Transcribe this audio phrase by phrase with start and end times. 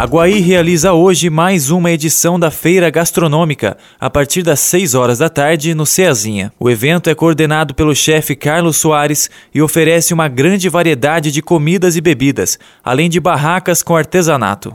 [0.00, 5.18] A Guaí realiza hoje mais uma edição da Feira Gastronômica, a partir das 6 horas
[5.18, 6.50] da tarde, no Ceazinha.
[6.58, 11.96] O evento é coordenado pelo chefe Carlos Soares e oferece uma grande variedade de comidas
[11.96, 14.72] e bebidas, além de barracas com artesanato.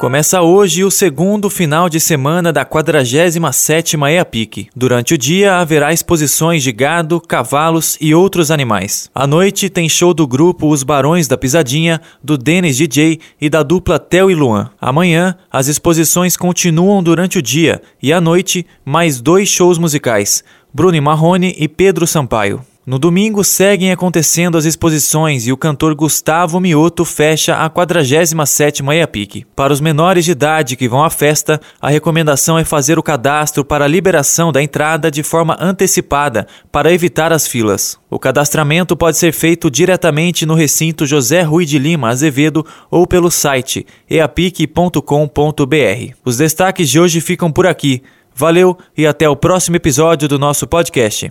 [0.00, 4.68] Começa hoje o segundo final de semana da 47ª EAPIC.
[4.74, 9.10] Durante o dia haverá exposições de gado, cavalos e outros animais.
[9.14, 13.62] À noite tem show do grupo Os Barões da Pisadinha, do Dennis DJ e da
[13.62, 14.70] dupla Tel e Luan.
[14.80, 20.42] Amanhã as exposições continuam durante o dia e à noite mais dois shows musicais,
[20.72, 22.64] Bruno Marrone e Pedro Sampaio.
[22.90, 29.46] No domingo seguem acontecendo as exposições e o cantor Gustavo Mioto fecha a 47ª EAPIC.
[29.54, 33.64] Para os menores de idade que vão à festa, a recomendação é fazer o cadastro
[33.64, 37.96] para a liberação da entrada de forma antecipada para evitar as filas.
[38.10, 43.30] O cadastramento pode ser feito diretamente no recinto José Rui de Lima Azevedo ou pelo
[43.30, 44.96] site eapic.com.br.
[46.24, 48.02] Os destaques de hoje ficam por aqui.
[48.34, 51.30] Valeu e até o próximo episódio do nosso podcast.